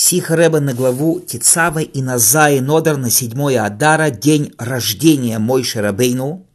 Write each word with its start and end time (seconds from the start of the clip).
Сиха 0.00 0.36
Рэба 0.36 0.60
на 0.60 0.74
главу 0.74 1.18
Тицава 1.18 1.80
и 1.80 2.02
Назаи 2.02 2.60
Нодер 2.60 2.98
на 2.98 3.10
седьмое 3.10 3.64
Адара, 3.64 4.10
день 4.10 4.54
рождения 4.56 5.40
Мойши 5.40 5.80
Рабейну 5.80 6.46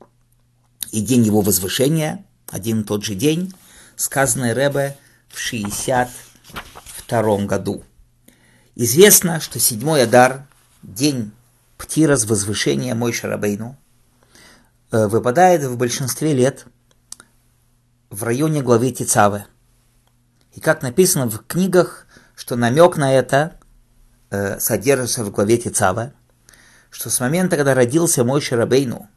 и 0.91 1.01
день 1.01 1.25
его 1.25 1.41
возвышения, 1.41 2.23
один 2.47 2.79
и 2.79 2.83
тот 2.85 3.03
же 3.03 3.15
день, 3.15 3.53
сказанный 3.97 4.53
Рэбе 4.53 4.95
в 5.27 5.39
62 5.39 7.37
году. 7.39 7.83
Известно, 8.75 9.41
что 9.41 9.59
седьмой 9.59 10.03
Адар, 10.03 10.47
день 10.81 11.33
Птира 11.77 12.15
с 12.15 12.23
возвышения 12.23 12.95
Мойши 12.95 13.27
Рабейну, 13.27 13.75
э, 14.91 15.07
выпадает 15.07 15.65
в 15.65 15.75
большинстве 15.75 16.33
лет 16.33 16.65
в 18.09 18.23
районе 18.23 18.61
главы 18.61 18.91
Тицавы. 18.91 19.43
И 20.53 20.61
как 20.61 20.81
написано 20.81 21.29
в 21.29 21.43
книгах, 21.45 22.07
что 22.35 22.55
намек 22.55 22.97
на 22.97 23.13
это 23.13 23.57
э, 24.29 24.59
содержится 24.59 25.23
в 25.23 25.31
главе 25.31 25.57
Тицава, 25.57 26.13
что 26.89 27.09
с 27.09 27.19
момента, 27.19 27.55
когда 27.55 27.73
родился 27.73 28.23
мой 28.23 28.41
Шарабейну, 28.41 29.07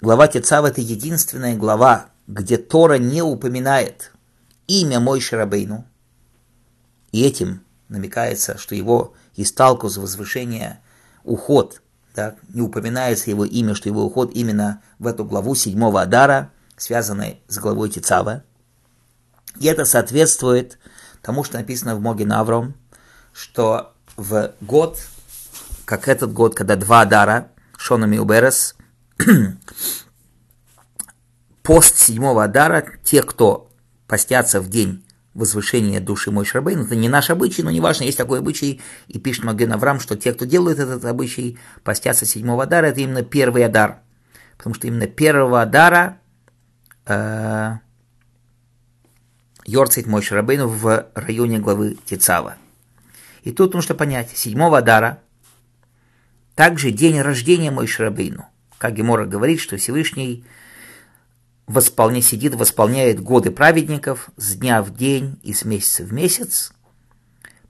глава 0.00 0.28
Тицава– 0.28 0.66
это 0.68 0.80
единственная 0.80 1.56
глава, 1.56 2.06
где 2.26 2.56
Тора 2.56 2.98
не 2.98 3.22
упоминает 3.22 4.12
имя 4.66 5.00
мой 5.00 5.20
Шарабейну, 5.20 5.86
и 7.12 7.22
этим 7.22 7.62
намекается, 7.88 8.58
что 8.58 8.74
его 8.74 9.14
исталкус 9.36 9.96
возвышения, 9.96 10.80
уход, 11.24 11.80
да, 12.14 12.36
не 12.52 12.60
упоминается 12.60 13.30
его 13.30 13.44
имя, 13.44 13.74
что 13.74 13.88
его 13.88 14.04
уход 14.04 14.32
именно 14.34 14.82
в 14.98 15.06
эту 15.06 15.24
главу 15.24 15.54
седьмого 15.54 16.02
Адара, 16.02 16.50
связанной 16.76 17.40
с 17.48 17.58
главой 17.58 17.88
Тицава. 17.90 18.44
И 19.58 19.66
это 19.66 19.84
соответствует 19.84 20.78
тому, 21.22 21.44
что 21.44 21.58
написано 21.58 21.96
в 21.96 22.00
Моге 22.00 22.26
Навром, 22.26 22.74
что 23.32 23.94
в 24.16 24.52
год, 24.60 24.98
как 25.84 26.08
этот 26.08 26.32
год, 26.32 26.54
когда 26.54 26.76
два 26.76 27.02
Адара, 27.02 27.48
Шона 27.76 28.12
и 28.12 28.18
Уберес, 28.18 28.76
пост 31.62 31.96
седьмого 31.96 32.44
Адара, 32.44 32.84
те, 33.04 33.22
кто 33.22 33.70
постятся 34.06 34.60
в 34.60 34.68
день 34.68 35.04
возвышения 35.34 36.00
души 36.00 36.30
мой 36.30 36.44
Шрабейн, 36.44 36.80
это 36.80 36.96
не 36.96 37.08
наш 37.08 37.30
обычай, 37.30 37.62
но 37.62 37.70
неважно, 37.70 38.04
есть 38.04 38.18
такой 38.18 38.40
обычай, 38.40 38.80
и 39.06 39.18
пишет 39.20 39.44
Маген 39.44 39.72
Авраам, 39.72 40.00
что 40.00 40.16
те, 40.16 40.32
кто 40.32 40.44
делают 40.44 40.80
этот 40.80 41.04
обычай, 41.04 41.58
постятся 41.84 42.26
седьмого 42.26 42.64
Адара, 42.64 42.86
это 42.86 43.00
именно 43.00 43.22
первый 43.22 43.64
Адар, 43.64 44.00
потому 44.56 44.74
что 44.74 44.88
именно 44.88 45.06
первого 45.06 45.62
Адара 45.62 46.18
э, 47.06 47.76
Йорцит 49.68 50.06
мой 50.06 50.22
Шрабейну 50.22 50.66
в 50.66 51.08
районе 51.14 51.58
главы 51.58 51.98
Тицава. 52.06 52.56
И 53.42 53.52
тут 53.52 53.74
нужно 53.74 53.94
понять, 53.94 54.30
седьмого 54.34 54.78
Адара, 54.78 55.20
также 56.54 56.90
день 56.90 57.20
рождения 57.20 57.70
мой 57.70 57.86
Шрабейну. 57.86 58.46
Как 58.78 58.94
Гемора 58.94 59.26
говорит, 59.26 59.60
что 59.60 59.76
Всевышний 59.76 60.42
восполня, 61.66 62.22
сидит, 62.22 62.54
восполняет 62.54 63.20
годы 63.20 63.50
праведников 63.50 64.30
с 64.38 64.54
дня 64.54 64.82
в 64.82 64.96
день 64.96 65.38
и 65.42 65.52
с 65.52 65.66
месяца 65.66 66.02
в 66.02 66.14
месяц. 66.14 66.72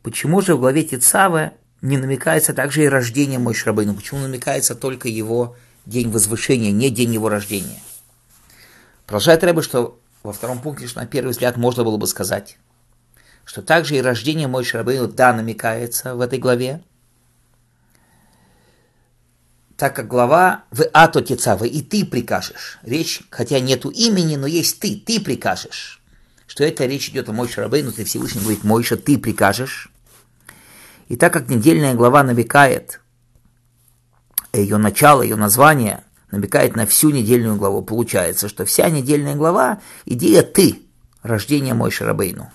Почему 0.04 0.40
же 0.40 0.54
в 0.54 0.60
главе 0.60 0.84
Тицава 0.84 1.54
не 1.82 1.98
намекается 1.98 2.54
также 2.54 2.84
и 2.84 2.88
рождение 2.88 3.40
мой 3.40 3.54
Шрабейну? 3.54 3.96
Почему 3.96 4.20
намекается 4.20 4.76
только 4.76 5.08
его 5.08 5.56
день 5.84 6.10
возвышения, 6.10 6.70
не 6.70 6.90
день 6.90 7.14
его 7.14 7.28
рождения? 7.28 7.82
Продолжает 9.04 9.42
Рэбе, 9.42 9.62
что 9.62 9.98
во 10.28 10.32
втором 10.34 10.60
пункте, 10.60 10.86
что 10.86 11.00
на 11.00 11.06
первый 11.06 11.30
взгляд 11.30 11.56
можно 11.56 11.84
было 11.84 11.96
бы 11.96 12.06
сказать, 12.06 12.58
что 13.46 13.62
также 13.62 13.96
и 13.96 14.02
рождение 14.02 14.46
мой 14.46 14.62
Шрабейну, 14.62 15.08
да, 15.08 15.32
намекается 15.32 16.14
в 16.14 16.20
этой 16.20 16.38
главе, 16.38 16.82
так 19.78 19.96
как 19.96 20.06
глава 20.06 20.64
в 20.70 20.82
Ато 20.92 21.22
Тецава, 21.22 21.64
и 21.64 21.80
ты 21.80 22.04
прикажешь. 22.04 22.78
Речь, 22.82 23.22
хотя 23.30 23.58
нету 23.58 23.88
имени, 23.88 24.36
но 24.36 24.46
есть 24.46 24.80
ты, 24.80 24.96
ты 24.96 25.18
прикажешь. 25.18 26.02
Что 26.46 26.64
это 26.64 26.84
речь 26.84 27.08
идет 27.08 27.28
о 27.30 27.32
Мойше 27.32 27.62
Рабейну, 27.62 27.92
ты 27.92 28.04
Всевышний 28.04 28.42
говорит, 28.42 28.64
Мойша, 28.64 28.96
ты 28.98 29.16
прикажешь. 29.16 29.90
И 31.08 31.16
так 31.16 31.32
как 31.32 31.48
недельная 31.48 31.94
глава 31.94 32.22
намекает, 32.22 33.00
ее 34.52 34.76
начало, 34.76 35.22
ее 35.22 35.36
название 35.36 36.04
намекает 36.30 36.76
на 36.76 36.86
всю 36.86 37.10
недельную 37.10 37.56
главу, 37.56 37.82
получается, 37.82 38.48
что 38.48 38.64
вся 38.64 38.90
недельная 38.90 39.34
глава– 39.34 39.80
идея 40.04 40.42
«ты», 40.42 40.82
рождение 41.22 41.74
Мойши 41.74 42.04
Рабейну. 42.04 42.50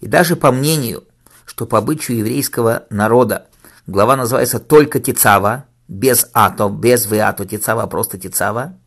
И 0.00 0.06
даже 0.06 0.36
по 0.36 0.50
мнению, 0.50 1.04
что 1.44 1.66
по 1.66 1.78
обычаю 1.78 2.18
еврейского 2.18 2.84
народа 2.90 3.46
глава 3.86 4.16
называется 4.16 4.58
только 4.58 5.00
Тицава, 5.00 5.66
без 5.90 6.30
ато, 6.32 6.68
без 6.68 7.06
виато 7.06 7.44
тицава, 7.44 7.86
просто 7.86 8.16
тицава. 8.16 8.78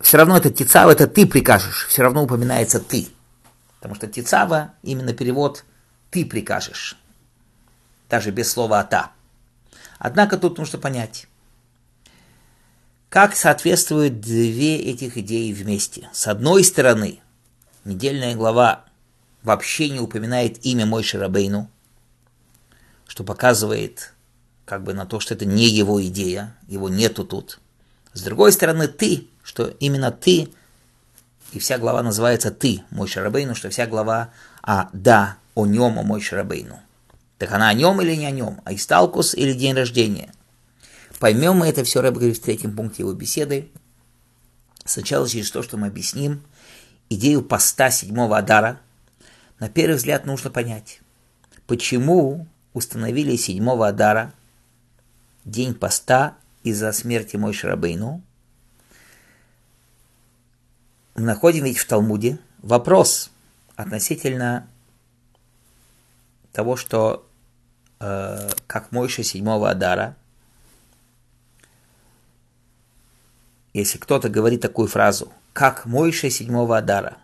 Все 0.00 0.16
равно 0.16 0.38
это 0.38 0.50
тицава, 0.50 0.92
это 0.92 1.06
ты 1.06 1.26
прикажешь, 1.26 1.86
все 1.88 2.02
равно 2.02 2.24
упоминается 2.24 2.80
ты. 2.80 3.08
Потому 3.76 3.94
что 3.94 4.06
тицава, 4.06 4.72
именно 4.82 5.12
перевод 5.12 5.64
ты 6.10 6.24
прикажешь, 6.24 6.96
даже 8.08 8.30
без 8.30 8.50
слова 8.50 8.80
ата. 8.80 9.10
Однако 9.98 10.38
тут 10.38 10.56
нужно 10.56 10.78
понять, 10.78 11.28
как 13.08 13.34
соответствуют 13.36 14.20
две 14.20 14.76
этих 14.76 15.16
идеи 15.16 15.52
вместе. 15.52 16.08
С 16.12 16.26
одной 16.26 16.64
стороны, 16.64 17.20
недельная 17.84 18.34
глава 18.34 18.84
вообще 19.42 19.88
не 19.90 20.00
упоминает 20.00 20.64
имя 20.66 20.86
Мойши 20.86 21.18
Рабейну, 21.18 21.70
что 23.06 23.24
показывает 23.24 24.12
как 24.64 24.82
бы 24.82 24.92
на 24.92 25.06
то, 25.06 25.20
что 25.20 25.34
это 25.34 25.44
не 25.44 25.68
его 25.68 26.04
идея, 26.06 26.54
его 26.66 26.88
нету 26.88 27.24
тут. 27.24 27.60
С 28.12 28.22
другой 28.22 28.52
стороны, 28.52 28.88
ты, 28.88 29.28
что 29.42 29.68
именно 29.78 30.10
ты, 30.10 30.48
и 31.52 31.58
вся 31.58 31.78
глава 31.78 32.02
называется 32.02 32.50
«ты», 32.50 32.82
мой 32.90 33.08
Шарабейну, 33.08 33.54
что 33.54 33.70
вся 33.70 33.86
глава 33.86 34.30
«а 34.62 34.90
да, 34.92 35.36
о 35.54 35.66
нем, 35.66 35.98
о 35.98 36.02
мой 36.02 36.20
Шарабейну». 36.20 36.80
Так 37.38 37.52
она 37.52 37.68
о 37.68 37.74
нем 37.74 38.00
или 38.00 38.16
не 38.16 38.26
о 38.26 38.30
нем, 38.30 38.60
а 38.64 38.74
Исталкус 38.74 39.34
или 39.34 39.52
день 39.52 39.74
рождения. 39.74 40.32
Поймем 41.18 41.56
мы 41.56 41.68
это 41.68 41.84
все, 41.84 42.00
Рэб 42.00 42.14
говорит 42.14 42.36
в 42.36 42.42
третьем 42.42 42.76
пункте 42.76 43.02
его 43.02 43.12
беседы. 43.12 43.70
Сначала 44.84 45.28
через 45.28 45.50
то, 45.50 45.62
что 45.62 45.76
мы 45.76 45.88
объясним 45.88 46.42
идею 47.08 47.42
поста 47.42 47.90
седьмого 47.90 48.38
Адара. 48.38 48.80
На 49.58 49.68
первый 49.68 49.96
взгляд 49.96 50.26
нужно 50.26 50.50
понять, 50.50 51.00
почему 51.66 52.46
установили 52.74 53.36
седьмого 53.36 53.88
Адара– 53.88 54.32
день 55.46 55.74
поста 55.74 56.36
из-за 56.62 56.92
смерти 56.92 57.36
Мой 57.36 57.54
Шарабейну, 57.54 58.20
мы 61.14 61.22
находим 61.22 61.64
ведь 61.64 61.78
в 61.78 61.86
Талмуде 61.86 62.38
вопрос 62.58 63.30
относительно 63.76 64.68
того, 66.52 66.76
что 66.76 67.26
э, 68.00 68.50
как 68.66 68.92
Мойша 68.92 69.22
седьмого 69.22 69.70
Адара, 69.70 70.16
если 73.80 73.98
кто-то 73.98 74.28
говорит 74.28 74.60
такую 74.60 74.88
фразу, 74.88 75.32
как 75.52 75.86
Мойша 75.86 76.30
седьмого 76.30 76.78
Адара, 76.78 77.16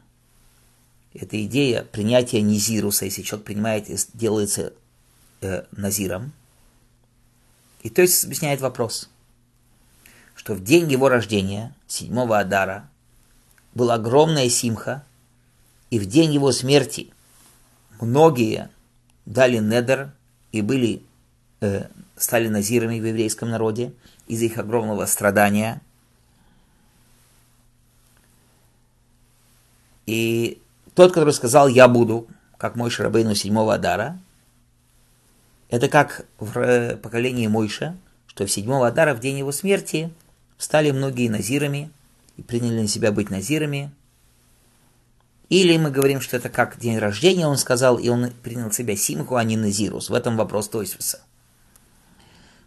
это 1.14 1.42
идея 1.44 1.82
принятия 1.82 2.40
Низируса, 2.40 3.04
если 3.04 3.22
человек 3.22 3.46
принимает 3.46 3.90
и 3.90 3.96
делается 4.14 4.72
э, 5.40 5.64
Назиром– 5.72 6.32
и 7.82 7.90
то 7.90 8.02
есть 8.02 8.24
объясняет 8.24 8.60
вопрос, 8.60 9.10
что 10.34 10.54
в 10.54 10.62
день 10.62 10.90
его 10.90 11.08
рождения, 11.08 11.74
седьмого 11.88 12.38
Адара, 12.38 12.88
была 13.74 13.94
огромная 13.94 14.48
симха, 14.48 15.04
и 15.90 15.98
в 15.98 16.06
день 16.06 16.32
его 16.32 16.52
смерти 16.52 17.10
многие 18.00 18.70
дали 19.26 19.58
недер 19.58 20.12
и 20.52 20.62
были, 20.62 21.02
э, 21.60 21.86
стали 22.16 22.48
назирами 22.48 23.00
в 23.00 23.04
еврейском 23.04 23.50
народе 23.50 23.92
из-за 24.26 24.46
их 24.46 24.58
огромного 24.58 25.06
страдания. 25.06 25.80
И 30.06 30.60
тот, 30.94 31.12
который 31.12 31.32
сказал 31.32 31.68
«я 31.68 31.88
буду», 31.88 32.26
как 32.58 32.76
мой 32.76 32.90
Шарабейну 32.90 33.34
седьмого 33.34 33.74
Адара– 33.74 34.18
это 35.72 35.88
как 35.88 36.26
в 36.38 36.96
поколении 36.96 37.46
Мойша, 37.46 37.96
что 38.26 38.44
в 38.44 38.52
седьмого 38.52 38.88
Адара, 38.88 39.14
в 39.14 39.20
день 39.20 39.38
его 39.38 39.52
смерти, 39.52 40.12
стали 40.58 40.90
многие 40.90 41.30
назирами 41.30 41.90
и 42.36 42.42
приняли 42.42 42.82
на 42.82 42.88
себя 42.88 43.10
быть 43.10 43.30
назирами. 43.30 43.90
Или 45.48 45.78
мы 45.78 45.90
говорим, 45.90 46.20
что 46.20 46.36
это 46.36 46.50
как 46.50 46.78
день 46.78 46.98
рождения, 46.98 47.46
он 47.46 47.56
сказал, 47.56 47.96
и 47.96 48.10
он 48.10 48.32
принял 48.42 48.70
себя 48.70 48.96
Симху, 48.96 49.36
а 49.36 49.44
не 49.44 49.56
Назирус. 49.56 50.10
В 50.10 50.14
этом 50.14 50.36
вопрос 50.36 50.68
Тойсвиса. 50.68 51.22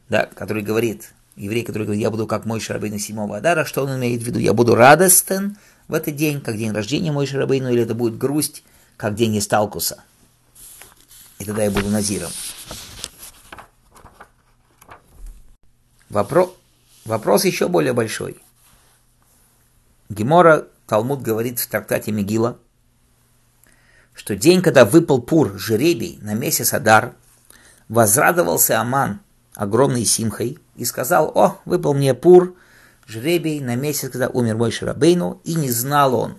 Да, 0.10 0.26
который 0.26 0.64
говорит, 0.64 1.14
еврей, 1.36 1.64
который 1.64 1.84
говорит, 1.84 2.02
я 2.02 2.12
буду 2.12 2.28
как 2.28 2.46
мой 2.46 2.60
Шарабейну 2.60 3.00
седьмого 3.00 3.38
Адара, 3.38 3.66
что 3.66 3.84
он 3.84 3.98
имеет 3.98 4.22
в 4.22 4.26
виду? 4.26 4.40
Я 4.40 4.54
буду 4.54 4.76
радостен 4.76 5.58
в 5.88 5.94
этот 5.94 6.16
день, 6.16 6.42
как 6.42 6.58
день 6.58 6.72
рождения 6.72 7.12
мой 7.12 7.28
Шарабейну, 7.28 7.70
или 7.70 7.84
это 7.84 7.94
будет 7.94 8.18
грусть, 8.18 8.64
как 8.98 9.16
день 9.16 9.38
Исталкуса. 9.38 10.04
и 11.40 11.46
тогда 11.46 11.64
я 11.64 11.72
буду 11.72 11.90
назиром. 11.90 12.32
Вопрос, 16.10 16.52
вопрос 17.04 17.46
еще 17.46 17.68
более 17.68 17.94
большой. 17.94 18.42
Гемора 20.08 20.68
Талмуд 20.88 21.22
говорит 21.22 21.60
в 21.60 21.68
трактате 21.68 22.12
Мегила, 22.12 22.58
что 24.14 24.36
день, 24.36 24.62
когда 24.62 24.86
выпал 24.86 25.22
Пур, 25.22 25.58
жеребий, 25.58 26.20
на 26.22 26.36
месяц 26.36 26.74
Адар, 26.74 27.16
возрадовался 27.90 28.80
Аман 28.80 29.20
огромной 29.56 30.06
симхой 30.06 30.60
и 30.76 30.86
сказал, 30.86 31.32
«О, 31.36 31.58
выпал 31.66 31.94
мне 31.94 32.14
Пур, 32.14 32.56
жребий 33.08 33.60
на 33.60 33.76
месяц, 33.76 34.10
когда 34.10 34.28
умер 34.28 34.58
мой 34.58 34.72
Шарабейну, 34.72 35.42
и 35.44 35.56
не 35.56 35.72
знал 35.72 36.16
он, 36.16 36.38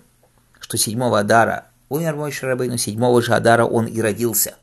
что 0.60 0.76
седьмого 0.76 1.20
Адара 1.20 1.66
умер 1.88 2.16
мой 2.16 2.32
Шарабейну, 2.32 2.76
седьмого 2.76 3.20
же 3.22 3.34
Адара 3.34 3.64
он 3.64 3.86
и 3.86 4.00
родился». 4.00 4.54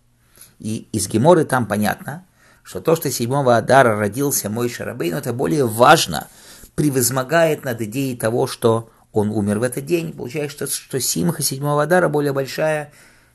И 0.59 0.87
из 0.91 1.07
Геморы 1.07 1.45
там 1.45 1.65
понятно, 1.65 2.25
что 2.63 2.79
то, 2.79 2.95
что 2.95 3.11
седьмого 3.11 3.57
Адара 3.57 3.97
родился 3.97 4.49
мой 4.49 4.69
Шарабейну, 4.69 5.17
это 5.17 5.33
более 5.33 5.67
важно, 5.67 6.27
превозмогает 6.75 7.65
над 7.65 7.81
идеей 7.81 8.15
того, 8.15 8.47
что 8.47 8.89
он 9.11 9.29
умер 9.29 9.59
в 9.59 9.63
этот 9.63 9.85
день. 9.85 10.13
Получается, 10.13 10.67
что 10.67 10.99
Симха 10.99 11.43
седьмого 11.43 11.83
Адара 11.83 12.09
более 12.09 12.33
большая, 12.33 12.91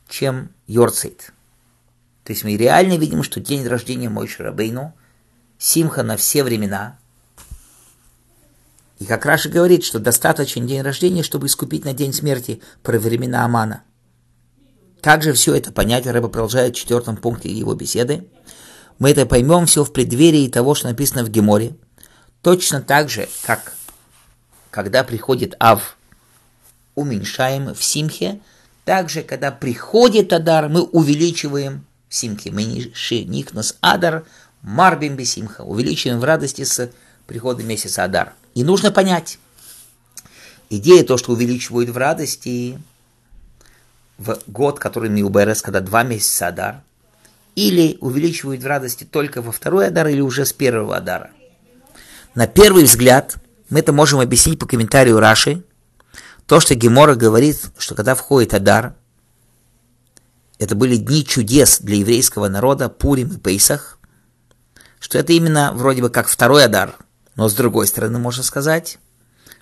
чем 0.09 0.50
Йорцейт. 0.67 1.32
То 2.25 2.32
есть 2.32 2.44
мы 2.44 2.56
реально 2.56 2.99
видим, 2.99 3.23
что 3.23 3.41
день 3.41 3.67
рождения 3.67 4.09
мой 4.09 4.26
Шарабейну, 4.26 4.94
Симха 5.58 6.02
на 6.02 6.16
все 6.16 6.44
времена. 6.44 6.99
И 8.99 9.05
как 9.05 9.26
Раша 9.26 9.49
говорит, 9.49 9.84
что 9.84 9.99
достаточен 9.99 10.66
день 10.66 10.82
рождения, 10.82 11.22
чтобы 11.22 11.46
искупить 11.46 11.84
на 11.84 11.93
день 11.93 12.12
смерти 12.12 12.62
про 12.82 12.99
времена 12.99 13.44
Амана. 13.44 13.82
Как 15.00 15.22
же 15.22 15.32
все 15.32 15.55
это 15.55 15.72
понять, 15.72 16.06
Рэба 16.06 16.28
продолжает 16.28 16.75
в 16.75 16.78
четвертом 16.78 17.16
пункте 17.16 17.50
его 17.50 17.75
беседы. 17.75 18.26
Мы 18.99 19.10
это 19.10 19.26
поймем 19.26 19.66
все 19.66 19.84
в 19.84 19.93
преддверии 19.93 20.49
того, 20.49 20.75
что 20.75 20.88
написано 20.88 21.25
в 21.25 21.31
Геморе. 21.31 21.76
Точно 22.43 22.81
так 22.81 23.08
же, 23.08 23.28
как 23.44 23.75
когда 24.70 25.05
приходит 25.05 25.55
Ав, 25.60 25.96
уменьшаем 26.94 27.75
в 27.75 27.82
Симхе, 27.82 28.40
также, 28.84 29.22
когда 29.22 29.52
приходит 29.52 30.32
Адар, 30.32 30.69
мы 30.69 30.82
увеличиваем 30.82 31.84
в 32.08 32.14
Симхе. 32.14 32.50
Мы 32.50 32.64
Никнос 32.64 33.76
Адар, 33.81 34.25
Марбим 34.62 35.16
Бесимха, 35.16 35.62
увеличиваем 35.62 36.20
в 36.20 36.25
радости 36.25 36.64
с 36.64 36.90
приходом 37.26 37.66
месяца 37.66 38.05
Адар. 38.05 38.34
И 38.55 38.64
нужно 38.64 38.90
понять, 38.90 39.38
идея 40.70 41.05
то, 41.05 41.16
что 41.16 41.32
увеличивают 41.32 41.90
в 41.90 41.96
радости 41.96 42.78
в 44.19 44.38
год, 44.46 44.78
который 44.78 45.10
Миуберес, 45.10 45.62
когда 45.62 45.81
два 45.81 46.02
месяца 46.02 46.49
Адар, 46.49 46.82
или 47.55 47.99
увеличивают 48.00 48.62
в 48.62 48.66
радости 48.66 49.05
только 49.05 49.43
во 49.43 49.52
второй 49.52 49.88
Адар, 49.88 50.08
или 50.08 50.20
уже 50.20 50.44
с 50.44 50.52
первого 50.52 50.96
Адара. 50.96 51.31
На 52.34 52.46
первый 52.46 52.84
взгляд– 52.84 53.37
мы 53.70 53.81
это 53.81 53.93
можем 53.93 54.20
объяснить 54.20 54.58
по 54.58 54.66
комментарию 54.66 55.20
Раши. 55.20 55.62
То, 56.46 56.60
что 56.60 56.75
Гемора 56.75 57.14
говорит, 57.14 57.70
что 57.76 57.94
когда 57.94 58.14
входит 58.14 58.55
Адар, 58.55 58.94
это 60.58 60.75
были 60.75 60.96
дни 60.96 61.25
чудес 61.25 61.81
для 61.81 61.96
еврейского 61.96 62.49
народа, 62.49 62.88
Пурим 62.88 63.28
и 63.28 63.38
Пейсах, 63.38 63.97
что 65.00 65.18
это 65.18 65.32
именно 65.32 65.72
вроде 65.74 66.02
бы 66.02 66.10
как 66.10 66.28
второй 66.28 66.64
Адар. 66.64 66.96
Но 67.36 67.48
с 67.48 67.54
другой 67.54 67.86
стороны 67.86 68.18
можно 68.18 68.42
сказать, 68.42 68.98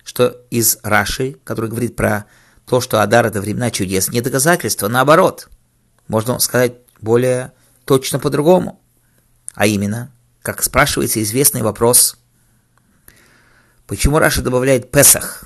что 0.03 0.41
из 0.49 0.79
Раши, 0.83 1.37
который 1.43 1.69
говорит 1.69 1.95
про 1.95 2.25
то, 2.65 2.81
что 2.81 3.01
Адар 3.01 3.25
это 3.25 3.41
времена 3.41 3.71
чудес, 3.71 4.09
не 4.09 4.21
доказательство, 4.21 4.87
наоборот. 4.87 5.49
Можно 6.07 6.39
сказать 6.39 6.73
более 6.99 7.53
точно 7.85 8.19
по-другому. 8.19 8.81
А 9.53 9.67
именно, 9.67 10.11
как 10.41 10.63
спрашивается 10.63 11.21
известный 11.21 11.61
вопрос– 11.61 12.17
Почему 13.87 14.19
Раша 14.19 14.41
добавляет 14.41 14.91
Песах? 14.91 15.45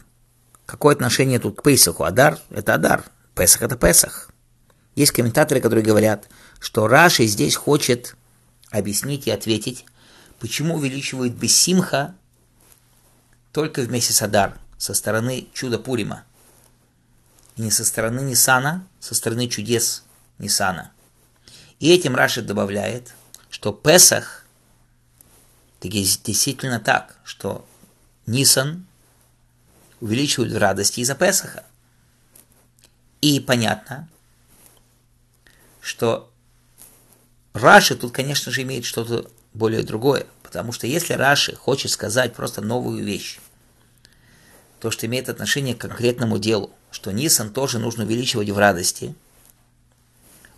Какое 0.65 0.95
отношение 0.95 1.37
тут 1.37 1.59
к 1.59 1.63
Песаху? 1.63 2.03
Адар– 2.03 2.39
это 2.49 2.73
Адар, 2.73 3.03
Песах– 3.35 3.61
это 3.61 3.75
Песах. 3.75 4.31
Есть 4.95 5.11
комментаторы, 5.11 5.61
которые 5.61 5.85
говорят, 5.85 6.27
что 6.59 6.87
Раши 6.87 7.25
здесь 7.25 7.55
хочет 7.55 8.15
объяснить 8.71 9.27
и 9.27 9.31
ответить, 9.31 9.85
почему 10.39 10.75
увеличивают 10.75 11.33
Бессимха 11.33 12.15
только 13.51 13.81
в 13.81 13.91
месяц 13.91 14.21
Адар, 14.21 14.57
со 14.77 14.93
стороны 14.93 15.47
чуда 15.53 15.77
Пурима. 15.77 16.23
И 17.57 17.61
не 17.61 17.71
со 17.71 17.85
стороны 17.85 18.21
Нисана, 18.21 18.87
со 18.99 19.13
стороны 19.13 19.47
чудес 19.47 20.03
Нисана. 20.39 20.91
И 21.79 21.93
этим 21.93 22.15
Раши 22.15 22.41
добавляет, 22.41 23.13
что 23.49 23.73
Песах, 23.73 24.45
таки 25.79 26.03
действительно 26.23 26.79
так, 26.79 27.19
что 27.23 27.67
Нисан 28.25 28.87
увеличивают 29.99 30.53
в 30.53 30.57
радости 30.57 31.01
из-за 31.01 31.15
Песаха. 31.15 31.65
И 33.19 33.39
понятно, 33.39 34.07
что 35.81 36.30
Раши 37.53 37.95
тут, 37.95 38.11
конечно 38.11 38.51
же, 38.51 38.61
имеет 38.61 38.85
что-то 38.85 39.29
более 39.53 39.83
другое, 39.83 40.25
потому 40.43 40.71
что 40.71 40.87
если 40.87 41.13
Раши 41.13 41.55
хочет 41.55 41.91
сказать 41.91 42.33
просто 42.33 42.61
новую 42.61 43.03
вещь, 43.03 43.39
то, 44.79 44.89
что 44.89 45.05
имеет 45.05 45.29
отношение 45.29 45.75
к 45.75 45.81
конкретному 45.81 46.39
делу, 46.39 46.71
что 46.91 47.11
Нисан 47.11 47.51
тоже 47.51 47.77
нужно 47.77 48.05
увеличивать 48.05 48.49
в 48.49 48.57
радости, 48.57 49.13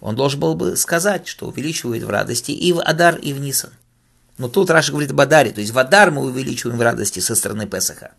он 0.01 0.16
должен 0.16 0.40
был 0.40 0.56
бы 0.56 0.75
сказать, 0.75 1.28
что 1.28 1.48
увеличивает 1.48 2.04
в 2.04 2.10
радости 2.10 2.51
и 2.51 2.74
в 2.74 2.81
Адар, 2.81 3.16
и 3.16 3.34
в 3.34 3.40
Нисан. 3.40 3.72
Но 4.38 4.50
тут 4.50 4.69
Раша 4.69 4.92
говорит 4.92 5.12
об 5.12 5.22
Адаре, 5.22 5.51
то 5.51 5.62
есть 5.62 5.72
в 5.72 5.80
Адар 5.80 6.12
мы 6.12 6.24
увеличиваем 6.24 6.78
в 6.78 6.81
радости 6.81 7.19
со 7.19 7.36
стороны 7.36 7.68
Песаха. 7.68 8.12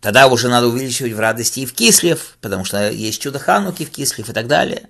Тогда 0.00 0.28
уже 0.28 0.48
надо 0.48 0.68
увеличивать 0.68 1.12
в 1.12 1.18
радости 1.18 1.60
и 1.60 1.66
в 1.66 1.72
Кислев, 1.72 2.36
потому 2.40 2.64
что 2.64 2.90
есть 2.90 3.20
чудо 3.20 3.38
Хануки 3.38 3.84
в 3.84 3.90
Кислев 3.90 4.28
и 4.28 4.32
так 4.32 4.46
далее. 4.46 4.88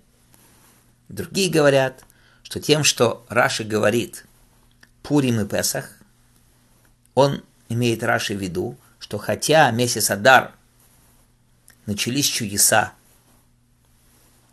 Другие 1.08 1.50
говорят, 1.50 2.04
что 2.42 2.60
тем, 2.60 2.84
что 2.84 3.24
Раши 3.28 3.64
говорит 3.64 4.26
Пурим 5.02 5.40
и 5.40 5.46
Песах, 5.46 5.98
он 7.14 7.42
имеет 7.68 8.02
Раши 8.02 8.34
в 8.34 8.40
виду, 8.40 8.76
что 8.98 9.18
хотя 9.18 9.70
месяц 9.70 10.10
Адар 10.10 10.52
начались 11.86 12.26
чудеса, 12.26 12.92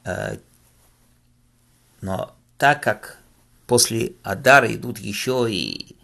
э, 0.04 0.38
но 2.02 2.34
так 2.58 2.82
как 2.82 3.18
после 3.68 4.14
Адара 4.24 4.74
идут 4.74 5.00
еще 5.00 5.48
и, 5.50 5.96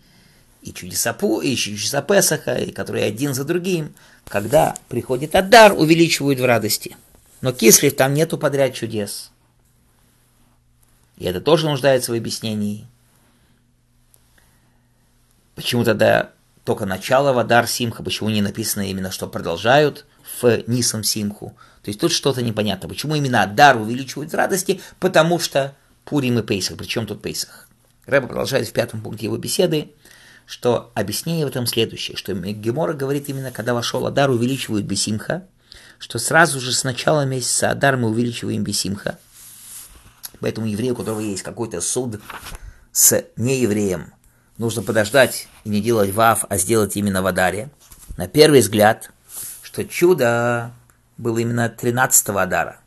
и 0.62 0.74
чудеса 0.74 1.14
Пу, 1.14 1.40
и 1.40 1.56
чудеса 1.56 2.02
Песаха, 2.02 2.56
и 2.56 2.72
которые 2.72 3.06
один 3.06 3.34
за 3.34 3.46
другим, 3.46 3.94
когда 4.28 4.76
приходит 4.90 5.36
Адар, 5.36 5.74
увеличивают 5.74 6.40
в 6.40 6.46
радости. 6.46 6.98
Но 7.40 7.54
Кислив 7.54 7.96
там 7.96 8.14
нету 8.14 8.38
подряд 8.38 8.74
чудес. 8.74 9.32
И 11.22 11.24
это 11.24 11.40
тоже 11.40 11.68
нуждается 11.68 12.12
в 12.12 12.16
объяснении. 12.16 12.88
Почему 15.54 15.84
тогда 15.84 16.32
только 16.64 16.88
начало 16.88 17.32
в 17.32 17.38
Адар 17.38 17.68
Симха, 17.68 18.02
почему 18.02 18.30
не 18.30 18.42
написано 18.42 18.90
именно, 18.90 19.12
что 19.12 19.28
продолжают 19.28 20.08
в 20.42 20.64
Нисам 20.66 21.04
Симху. 21.04 21.56
То 21.84 21.90
есть 21.90 22.00
тут 22.00 22.12
что-то 22.12 22.42
непонятно. 22.42 22.90
Почему 22.90 23.14
именно 23.14 23.44
Адар 23.44 23.78
увеличивают 23.78 24.32
в 24.32 24.36
радости? 24.36 24.82
Потому 25.00 25.38
что 25.38 25.76
Пурим 26.06 26.40
и 26.40 26.42
Пейсах. 26.42 26.76
Причем 26.76 27.06
тут 27.06 27.22
Пейсах? 27.22 27.70
Рэба 28.08 28.26
продолжает 28.26 28.68
в 28.68 28.74
пятом 28.74 29.04
пункте 29.04 29.26
его 29.26 29.38
беседы, 29.38 29.92
что 30.48 30.92
объяснение 30.96 31.46
в 31.46 31.50
этом 31.50 31.68
следующее, 31.68 32.18
что 32.18 32.34
Гемора 32.34 32.94
говорит 32.94 33.30
именно, 33.30 33.52
когда 33.52 33.76
вошел 33.76 34.08
Адар, 34.08 34.32
увеличивают 34.32 34.88
Бесимха, 34.88 35.46
что 36.00 36.18
сразу 36.18 36.60
же 36.60 36.72
с 36.72 36.84
начала 36.84 37.26
месяца 37.26 37.70
Адар 37.70 37.96
мы 37.96 38.10
увеличиваем 38.10 38.64
Бесимха. 38.64 39.20
Поэтому 40.42 40.68
еврею, 40.68 40.94
у 40.94 40.98
которого 40.98 41.22
есть 41.22 41.44
какой-то 41.44 41.80
суд 41.80 42.20
с 42.92 43.24
неевреем, 43.38 44.14
нужно 44.58 44.82
подождать 44.82 45.48
и 45.64 45.70
не 45.70 45.82
делать 45.82 46.14
вав, 46.14 46.46
а 46.50 46.58
сделать 46.58 46.98
именно 46.98 47.22
в 47.22 47.28
Адаре. 47.28 47.70
На 48.18 48.28
первый 48.28 48.60
взгляд, 48.60 49.12
что 49.62 49.86
чудо 49.86 50.74
было 51.18 51.38
именно 51.38 51.74
13-го 51.76 52.38
Адара. 52.38 52.80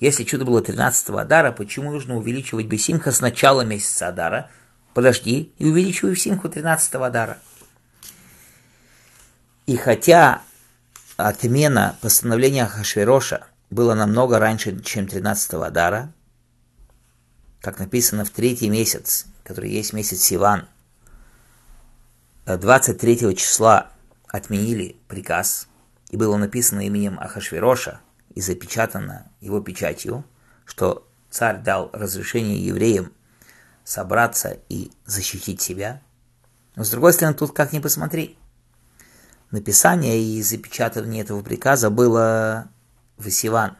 Если 0.00 0.24
чудо 0.24 0.44
было 0.44 0.62
13-го 0.62 1.18
Адара, 1.18 1.52
почему 1.52 1.92
нужно 1.92 2.16
увеличивать 2.16 2.66
Бесимха 2.66 3.12
с 3.12 3.20
начала 3.20 3.62
месяца 3.62 4.08
Адара? 4.08 4.50
Подожди 4.94 5.52
и 5.58 5.66
увеличивай 5.66 6.16
Симху 6.16 6.48
13-го 6.48 7.02
Адара. 7.04 7.38
И 9.66 9.76
хотя 9.76 10.42
отмена 11.16 11.96
постановления 12.00 12.66
Хашвероша 12.66 13.46
была 13.70 13.94
намного 13.94 14.38
раньше, 14.38 14.80
чем 14.82 15.06
13-го 15.06 15.62
Адара, 15.62 16.12
как 17.62 17.78
написано 17.78 18.26
в 18.26 18.30
третий 18.30 18.68
месяц, 18.68 19.24
который 19.42 19.70
есть 19.70 19.94
месяц 19.94 20.20
Сиван, 20.20 20.68
23 22.44 23.34
числа 23.34 23.90
отменили 24.28 24.96
приказ, 25.08 25.68
и 26.10 26.18
было 26.18 26.36
написано 26.36 26.86
именем 26.86 27.18
Ахашвероша– 27.18 28.00
и 28.34 28.40
запечатано 28.40 29.30
его 29.40 29.60
печатью, 29.60 30.24
что 30.64 31.06
царь 31.30 31.62
дал 31.62 31.90
разрешение 31.92 32.64
евреям 32.64 33.12
собраться 33.84 34.58
и 34.68 34.90
защитить 35.04 35.60
себя. 35.60 36.00
Но 36.76 36.84
с 36.84 36.90
другой 36.90 37.12
стороны, 37.12 37.36
тут 37.36 37.52
как 37.52 37.72
ни 37.72 37.80
посмотри. 37.80 38.38
Написание 39.50 40.20
и 40.22 40.42
запечатывание 40.42 41.22
этого 41.22 41.42
приказа 41.42 41.90
было 41.90 42.68
в 43.18 43.28
Исиван. 43.28 43.76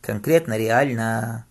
Конкретно, 0.00 0.56
реально, 0.56 1.46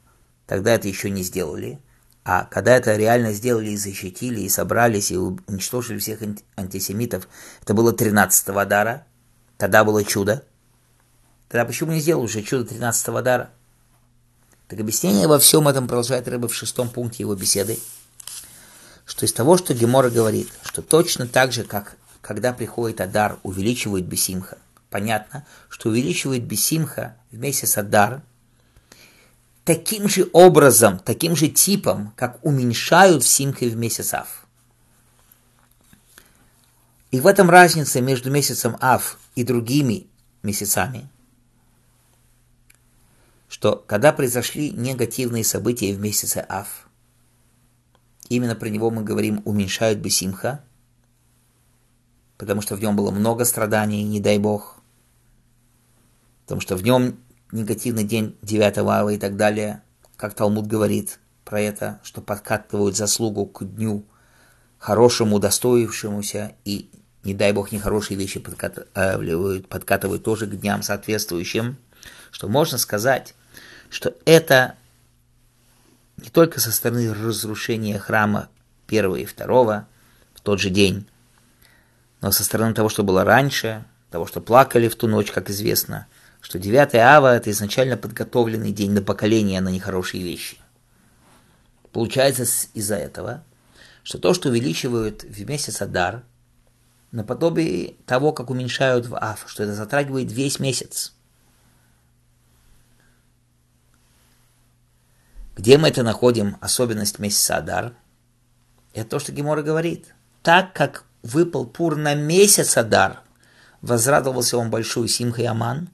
тогда 0.50 0.74
это 0.74 0.88
еще 0.88 1.12
не 1.12 1.22
сделали. 1.22 1.80
А 2.26 2.46
когда 2.46 2.76
это 2.76 2.96
реально 2.96 3.34
сделали 3.34 3.70
и 3.70 3.78
защитили, 3.78 4.42
и 4.42 4.50
собрались, 4.50 5.12
и 5.12 5.18
уничтожили 5.18 6.00
всех 6.00 6.22
антисемитов, 6.56 7.28
это 7.62 7.76
было 7.76 7.94
13-го 7.94 8.66
дара. 8.66 9.06
Тогда 9.58 9.84
было 9.84 10.04
чудо. 10.04 10.44
Тогда 11.50 11.66
почему 11.66 11.92
не 11.92 12.00
сделал 12.00 12.24
уже 12.24 12.42
чудо 12.42 12.74
13-го 12.74 13.22
дара? 13.22 13.52
Так 14.68 14.80
объяснение 14.80 15.28
во 15.28 15.38
всем 15.38 15.68
этом 15.68 15.88
продолжает 15.88 16.28
Рыба 16.28 16.48
в 16.48 16.56
шестом 16.56 16.90
пункте 16.90 17.22
его 17.22 17.36
беседы, 17.36 17.78
что 19.06 19.28
из 19.28 19.34
того, 19.34 19.56
что 19.56 19.76
Гемора 19.76 20.10
говорит, 20.10 20.50
что 20.64 20.82
точно 20.82 21.28
так 21.28 21.52
же, 21.52 21.64
как 21.64 21.96
когда 22.22 22.54
приходит 22.54 23.02
Адар, 23.02 23.38
увеличивает 23.44 24.06
Бесимха, 24.06 24.58
понятно, 24.90 25.46
что 25.70 25.90
увеличивает 25.90 26.44
Бесимха 26.44 27.16
вместе 27.32 27.68
с 27.68 27.78
Адар 27.78 28.24
таким 29.70 30.10
же 30.10 30.28
образом, 30.34 30.98
таким 30.98 31.36
же 31.36 31.48
типом, 31.48 32.12
как 32.16 32.44
уменьшают 32.44 33.24
в 33.24 33.28
Симха 33.28 33.66
в 33.66 33.76
месяц 33.76 34.16
Ав. 34.16 34.48
И 37.12 37.20
в 37.20 37.28
этом 37.28 37.52
разница 37.52 38.02
между 38.02 38.32
месяцем 38.32 38.78
Ав 38.82 39.20
и 39.36 39.44
другими 39.44 40.08
месяцами– 40.42 41.08
что 43.48 43.84
когда 43.88 44.12
произошли 44.12 44.72
негативные 44.72 45.44
события 45.44 45.94
в 45.94 46.00
месяце 46.00 46.44
Ав, 46.48 46.88
именно 48.30 48.56
про 48.56 48.70
него 48.70 48.90
мы 48.90 49.04
говорим 49.04 49.42
уменьшают 49.46 50.00
Бесимха, 50.00 50.64
потому 52.38 52.62
что 52.62 52.76
в 52.76 52.80
нем 52.80 52.96
было 52.96 53.12
много 53.12 53.46
страданий, 53.46 54.04
не 54.04 54.20
дай 54.20 54.40
Бог, 54.40 54.80
потому 56.46 56.62
что 56.62 56.76
в 56.76 56.84
нем 56.84 57.20
негативный 57.52 58.04
день 58.04 58.38
9 58.42 58.78
ава 58.80 59.10
и 59.10 59.18
так 59.18 59.36
далее, 59.36 59.82
как 60.18 60.34
Талмуд 60.34 60.68
говорит 60.68 61.20
про 61.46 61.62
это, 61.62 62.00
что 62.04 62.22
подкатывают 62.22 62.96
заслугу 62.96 63.46
к 63.46 63.64
дню 63.64 64.06
хорошему, 64.78 65.40
достоившемуся, 65.40 66.54
и, 66.64 66.90
не 67.24 67.34
дай 67.34 67.52
Бог, 67.52 67.72
нехорошие 67.72 68.18
вещи 68.18 68.40
подкатывают, 68.40 69.68
подкатывают 69.68 70.24
тоже 70.24 70.48
к 70.48 70.60
дням 70.60 70.84
соответствующим, 70.84 71.78
что 72.32 72.48
можно 72.48 72.78
сказать, 72.78 73.36
что 73.90 74.16
это 74.26 74.76
не 76.18 76.30
только 76.30 76.60
со 76.60 76.72
стороны 76.72 77.14
разрушения 77.14 77.98
храма 77.98 78.50
первого 78.88 79.18
и 79.18 79.26
второго 79.26 79.88
в 80.34 80.42
тот 80.42 80.60
же 80.60 80.70
день, 80.70 81.08
но 82.22 82.32
со 82.32 82.44
стороны 82.44 82.74
того, 82.74 82.90
что 82.90 83.04
было 83.04 83.24
раньше, 83.24 83.86
того, 84.12 84.26
что 84.26 84.42
плакали 84.42 84.88
в 84.88 84.96
ту 84.96 85.08
ночь, 85.08 85.32
как 85.32 85.50
известно, 85.50 86.08
что 86.42 86.60
9 86.60 86.96
ава– 86.96 87.36
это 87.38 87.52
изначально 87.52 87.98
подготовленный 87.98 88.72
день 88.72 88.92
на 88.92 89.02
поколение 89.02 89.62
на 89.62 89.70
нехорошие 89.70 90.24
вещи. 90.24 90.58
Получается 91.92 92.44
из-за 92.74 92.96
этого, 92.96 93.44
что 94.04 94.20
то, 94.20 94.34
что 94.34 94.50
увеличивают 94.50 95.24
в 95.24 95.48
месяц 95.48 95.82
Адар, 95.82 96.24
наподобие 97.12 97.96
того, 98.06 98.32
как 98.32 98.50
уменьшают 98.50 99.08
в 99.08 99.16
Ав, 99.16 99.44
что 99.48 99.64
это 99.64 99.74
затрагивает 99.74 100.32
весь 100.32 100.60
месяц– 100.60 101.14
Где 105.60 105.78
мы 105.78 105.90
это 105.90 106.04
находим, 106.04 106.56
особенность 106.62 107.20
месяца 107.20 107.58
Адар? 107.58 107.92
Это 108.94 109.10
то, 109.10 109.20
что 109.20 109.34
Гемора 109.34 109.62
говорит. 109.62 110.16
Так 110.42 110.72
как 110.72 111.04
выпал 111.22 111.66
пур 111.66 111.98
на 111.98 112.16
месяц 112.16 112.78
Адар, 112.78 113.20
возрадовался 113.82 114.58
он 114.58 114.70
большую 114.70 115.10
Симха 115.10 115.42
и 115.42 115.46
Аман, 115.46 115.90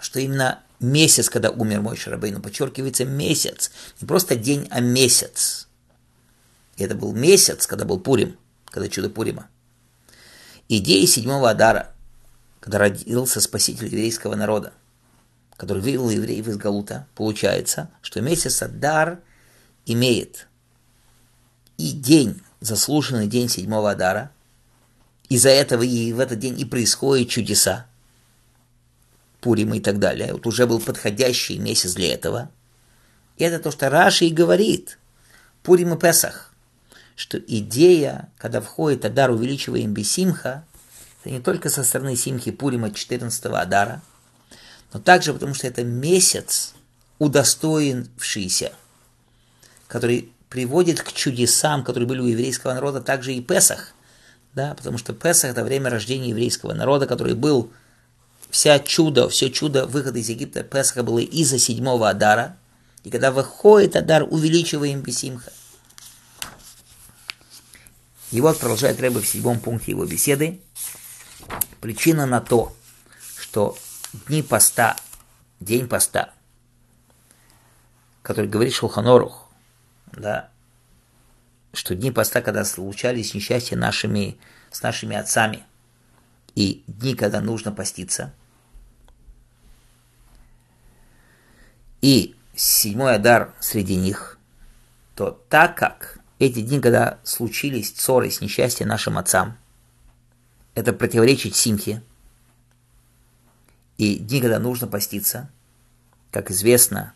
что 0.00 0.20
именно 0.20 0.60
месяц, 0.80 1.28
когда 1.28 1.50
умер 1.50 1.82
мой 1.82 1.96
Шарабейну, 1.96 2.40
подчеркивается 2.40 3.04
месяц, 3.04 3.70
не 4.00 4.06
просто 4.06 4.36
день, 4.36 4.66
а 4.70 4.80
месяц. 4.80 5.68
И 6.76 6.82
это 6.82 6.94
был 6.94 7.12
месяц, 7.12 7.66
когда 7.66 7.84
был 7.84 8.00
Пурим, 8.00 8.36
когда 8.66 8.88
чудо 8.88 9.10
Пурима. 9.10 9.48
Идея 10.68 11.06
седьмого 11.06 11.50
Адара, 11.50 11.92
когда 12.60 12.78
родился 12.78 13.40
спаситель 13.40 13.86
еврейского 13.86 14.34
народа, 14.34 14.72
который 15.56 15.82
вывел 15.82 16.08
евреев 16.08 16.48
из 16.48 16.56
Галута, 16.56 17.06
получается, 17.14 17.90
что 18.00 18.20
месяц 18.20 18.62
Адар 18.62 19.20
имеет 19.84 20.48
и 21.76 21.92
день, 21.92 22.40
заслуженный 22.60 23.26
день 23.26 23.48
седьмого 23.48 23.90
Адара, 23.90 24.30
из-за 25.28 25.50
этого 25.50 25.82
и 25.82 26.12
в 26.12 26.20
этот 26.20 26.38
день 26.38 26.58
и 26.58 26.64
происходят 26.64 27.28
чудеса, 27.28 27.86
Пурима 29.40 29.76
и 29.76 29.80
так 29.80 29.98
далее. 29.98 30.32
Вот 30.32 30.46
уже 30.46 30.66
был 30.66 30.80
подходящий 30.80 31.58
месяц 31.58 31.94
для 31.94 32.12
этого. 32.14 32.50
И 33.36 33.44
это 33.44 33.58
то, 33.58 33.70
что 33.70 33.88
Раши 33.88 34.26
и 34.26 34.30
говорит, 34.30 34.98
Пурим 35.62 35.94
и 35.94 35.98
Песах, 35.98 36.52
что 37.16 37.38
идея, 37.38 38.28
когда 38.38 38.60
входит 38.60 39.04
Адар, 39.04 39.30
увеличиваем 39.30 39.92
Бесимха, 39.92 40.64
это 41.20 41.30
не 41.30 41.40
только 41.40 41.68
со 41.70 41.84
стороны 41.84 42.16
Симхи 42.16 42.50
Пурима 42.50 42.90
14 42.90 43.46
Адара– 43.46 44.02
но 44.92 45.00
также 45.00 45.32
потому, 45.32 45.54
что 45.54 45.66
это 45.66 45.84
месяц 45.84 46.74
удостоившийся, 47.18 48.72
который 49.86 50.32
приводит 50.48 51.02
к 51.02 51.12
чудесам, 51.12 51.84
которые 51.84 52.08
были 52.08 52.20
у 52.20 52.26
еврейского 52.26 52.74
народа, 52.74 53.00
также 53.00 53.34
и 53.34 53.40
Песах, 53.40 53.92
да, 54.54 54.74
потому 54.74 54.98
что 54.98 55.12
Песах– 55.12 55.50
это 55.52 55.64
время 55.64 55.90
рождения 55.90 56.30
еврейского 56.30 56.72
народа, 56.72 57.06
который 57.06 57.34
был 57.34 57.70
вся 58.50 58.78
чудо, 58.78 59.28
все 59.28 59.50
чудо 59.50 59.86
выхода 59.86 60.18
из 60.18 60.28
Египта 60.28 60.62
Песаха 60.62 61.02
было 61.02 61.18
из-за 61.18 61.58
седьмого 61.58 62.08
Адара, 62.08 62.56
и 63.04 63.10
когда 63.10 63.30
выходит 63.30 63.96
Адар, 63.96 64.24
увеличиваем 64.24 65.00
Бесимха. 65.00 65.52
И 68.30 68.40
вот 68.40 68.58
продолжает 68.58 69.00
Рэбе 69.00 69.20
в 69.20 69.26
седьмом 69.26 69.58
пункте 69.58 69.92
его 69.92 70.04
беседы. 70.04 70.60
Причина 71.80 72.26
на 72.26 72.40
то, 72.40 72.76
что 73.38 73.76
дни 74.28 74.42
поста, 74.42 74.96
день 75.58 75.88
поста, 75.88 76.32
который 78.22 78.48
говорит 78.48 78.74
Шулханорух, 78.74 79.48
да, 80.12 80.50
что 81.72 81.94
дни 81.94 82.10
поста, 82.10 82.42
когда 82.42 82.64
случались 82.64 83.34
несчастья 83.34 83.76
нашими, 83.76 84.38
с 84.70 84.82
нашими 84.82 85.16
отцами, 85.16 85.64
и 86.54 86.84
дни, 86.86 87.14
когда 87.14 87.40
нужно 87.40 87.72
поститься, 87.72 88.32
и 92.00 92.34
седьмой 92.54 93.14
Адар 93.14 93.54
среди 93.60 93.96
них, 93.96 94.38
то 95.14 95.42
так 95.48 95.76
как 95.76 96.18
эти 96.38 96.60
дни, 96.62 96.80
когда 96.80 97.18
случились 97.22 97.94
ссоры 97.94 98.30
с 98.30 98.40
несчастьем 98.40 98.88
нашим 98.88 99.18
отцам, 99.18 99.56
это 100.74 100.92
противоречит 100.92 101.54
Симхе, 101.54 102.02
и 103.98 104.16
дни, 104.16 104.40
когда 104.40 104.58
нужно 104.58 104.86
поститься, 104.86 105.50
как 106.30 106.50
известно, 106.50 107.12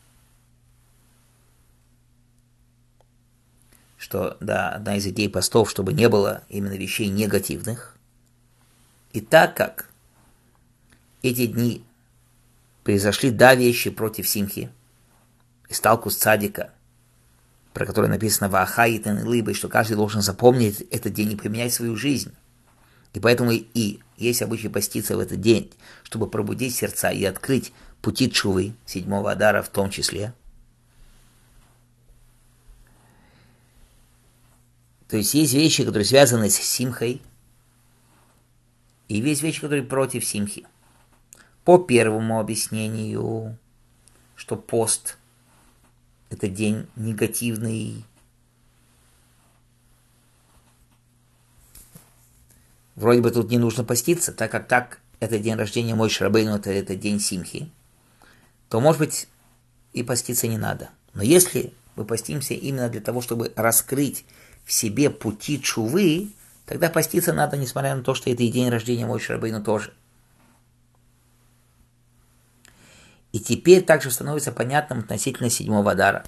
что, 3.96 4.36
да, 4.40 4.68
одна 4.70 4.96
из 4.96 5.06
идей 5.06 5.30
постов, 5.30 5.70
чтобы 5.70 5.94
не 5.94 6.10
было 6.10 6.44
именно 6.50 6.74
вещей 6.74 7.08
негативных. 7.08 7.96
И 9.14 9.22
так 9.22 9.56
как 9.56 9.88
эти 11.22 11.46
дни 11.46 11.82
произошли, 12.84 13.30
да, 13.30 13.54
вещи 13.54 13.90
против 13.90 14.28
Симхи, 14.28 14.70
и 15.68 15.74
сталкус 15.74 16.16
цадика, 16.16 16.70
про 17.72 17.86
который 17.86 18.08
написано 18.08 18.48
в 18.48 18.54
Ахаитен 18.54 19.18
и 19.18 19.52
что 19.54 19.68
каждый 19.68 19.96
должен 19.96 20.20
запомнить 20.22 20.82
этот 20.90 21.12
день 21.12 21.32
и 21.32 21.36
поменять 21.36 21.72
свою 21.72 21.96
жизнь. 21.96 22.32
И 23.14 23.20
поэтому 23.20 23.52
и 23.52 24.00
есть 24.16 24.42
обычай 24.42 24.68
поститься 24.68 25.16
в 25.16 25.20
этот 25.20 25.40
день, 25.40 25.72
чтобы 26.04 26.28
пробудить 26.28 26.74
сердца 26.74 27.10
и 27.10 27.24
открыть 27.24 27.72
пути 28.02 28.30
чувы, 28.30 28.74
седьмого 28.86 29.32
Адара 29.32 29.62
в 29.62 29.68
том 29.70 29.90
числе. 29.90 30.34
То 35.08 35.16
есть 35.16 35.32
есть 35.34 35.54
вещи, 35.54 35.84
которые 35.84 36.04
связаны 36.04 36.50
с 36.50 36.56
Симхой, 36.56 37.22
и 39.08 39.18
есть 39.18 39.42
вещи, 39.42 39.60
которые 39.60 39.84
против 39.84 40.24
Симхи. 40.24 40.66
По 41.64 41.78
первому 41.78 42.40
объяснению, 42.40 43.56
что 44.36 44.56
пост– 44.56 45.16
это 46.30 46.48
день 46.48 46.86
негативный, 46.96 48.04
Вроде 52.96 53.20
бы 53.20 53.30
тут 53.30 53.50
не 53.50 53.58
нужно 53.58 53.82
поститься, 53.84 54.32
так 54.32 54.50
как 54.50 54.68
так 54.68 55.00
это 55.18 55.38
день 55.38 55.56
рождения 55.56 55.94
мой 55.94 56.10
Шрабейну, 56.10 56.56
это, 56.56 56.70
это 56.70 56.94
день 56.94 57.18
Симхи, 57.18 57.70
то, 58.68 58.80
может 58.80 59.00
быть, 59.00 59.26
и 59.92 60.02
поститься 60.02 60.46
не 60.46 60.58
надо. 60.58 60.90
Но 61.12 61.22
если 61.22 61.72
мы 61.96 62.04
постимся 62.04 62.54
именно 62.54 62.88
для 62.88 63.00
того, 63.00 63.20
чтобы 63.20 63.52
раскрыть 63.56 64.24
в 64.64 64.72
себе 64.72 65.10
пути 65.10 65.60
чувы, 65.60 66.30
тогда 66.66 66.88
поститься 66.88 67.32
надо, 67.32 67.56
несмотря 67.56 67.96
на 67.96 68.02
то, 68.02 68.14
что 68.14 68.30
это 68.30 68.42
и 68.42 68.50
день 68.50 68.68
рождения 68.68 69.06
Мой 69.06 69.20
Шрабейну 69.20 69.62
тоже. 69.62 69.92
И 73.34 73.40
теперь 73.40 73.82
также 73.82 74.12
становится 74.12 74.52
понятным 74.52 75.00
относительно 75.00 75.50
седьмого 75.50 75.96
дара. 75.96 76.24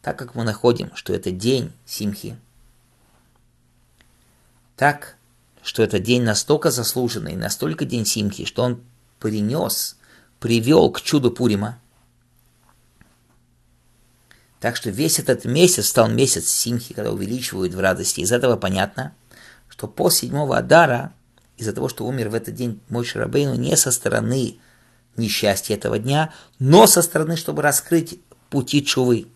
Так 0.00 0.16
как 0.16 0.36
мы 0.36 0.44
находим, 0.44 0.94
что 0.94 1.12
это 1.12 1.32
день 1.32 1.72
Симхи, 1.84 2.36
так, 4.76 5.16
что 5.60 5.82
это 5.82 5.98
день 5.98 6.22
настолько 6.22 6.70
заслуженный, 6.70 7.34
настолько 7.34 7.84
день 7.84 8.06
Симхи, 8.06 8.44
что 8.44 8.62
он 8.62 8.80
принес, 9.18 9.96
привел 10.38 10.92
к 10.92 11.00
чуду 11.00 11.32
Пурима– 11.32 11.80
так 14.60 14.76
что 14.76 14.90
весь 14.90 15.18
этот 15.18 15.44
месяц 15.44 15.88
стал 15.88 16.08
месяц 16.08 16.48
Симхи, 16.48 16.94
когда 16.94 17.12
увеличивают 17.12 17.74
в 17.74 17.80
радости. 17.80 18.20
Из 18.20 18.30
этого 18.30 18.56
понятно, 18.56 19.14
что 19.68 19.86
по 19.88 20.10
седьмого 20.10 20.56
Адара, 20.56 21.12
из-за 21.56 21.72
того, 21.72 21.88
что 21.88 22.06
умер 22.06 22.28
в 22.28 22.34
этот 22.34 22.54
день 22.54 22.80
мой 22.88 23.04
Шарабейну, 23.04 23.56
не 23.56 23.76
со 23.76 23.90
стороны 23.90 24.58
несчастья 25.18 25.74
этого 25.74 25.98
дня, 25.98 26.32
но 26.58 26.86
со 26.86 27.02
стороны, 27.02 27.36
чтобы 27.36 27.62
раскрыть 27.62 28.20
пути 28.50 28.84
чувы. 28.84 29.26